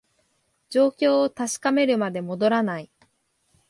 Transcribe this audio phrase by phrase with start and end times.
[0.71, 2.89] 状況を確かめるまで戻らない